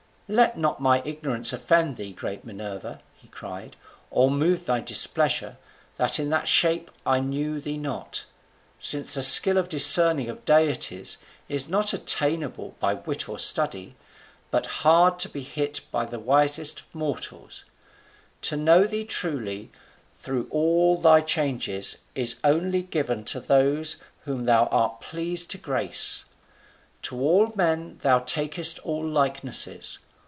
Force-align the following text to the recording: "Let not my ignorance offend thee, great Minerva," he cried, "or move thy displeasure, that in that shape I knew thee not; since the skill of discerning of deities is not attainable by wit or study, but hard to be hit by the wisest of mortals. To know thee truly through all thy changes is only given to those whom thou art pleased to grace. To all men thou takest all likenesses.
"Let 0.31 0.57
not 0.57 0.79
my 0.79 1.01
ignorance 1.03 1.51
offend 1.51 1.97
thee, 1.97 2.13
great 2.13 2.45
Minerva," 2.45 3.01
he 3.17 3.27
cried, 3.27 3.75
"or 4.09 4.31
move 4.31 4.65
thy 4.65 4.79
displeasure, 4.79 5.57
that 5.97 6.19
in 6.21 6.29
that 6.29 6.47
shape 6.47 6.89
I 7.05 7.19
knew 7.19 7.59
thee 7.59 7.75
not; 7.77 8.23
since 8.79 9.13
the 9.13 9.23
skill 9.23 9.57
of 9.57 9.67
discerning 9.67 10.29
of 10.29 10.45
deities 10.45 11.17
is 11.49 11.67
not 11.67 11.91
attainable 11.91 12.75
by 12.79 12.93
wit 12.93 13.27
or 13.27 13.39
study, 13.39 13.95
but 14.51 14.67
hard 14.87 15.19
to 15.19 15.27
be 15.27 15.41
hit 15.41 15.81
by 15.91 16.05
the 16.05 16.17
wisest 16.17 16.79
of 16.79 16.95
mortals. 16.95 17.65
To 18.43 18.55
know 18.55 18.87
thee 18.87 19.03
truly 19.03 19.69
through 20.15 20.47
all 20.49 20.95
thy 20.95 21.19
changes 21.19 22.03
is 22.15 22.37
only 22.41 22.83
given 22.83 23.25
to 23.25 23.41
those 23.41 23.97
whom 24.23 24.45
thou 24.45 24.67
art 24.67 25.01
pleased 25.01 25.51
to 25.51 25.57
grace. 25.57 26.23
To 27.01 27.19
all 27.19 27.51
men 27.53 27.97
thou 28.01 28.19
takest 28.19 28.79
all 28.85 29.05
likenesses. 29.05 29.99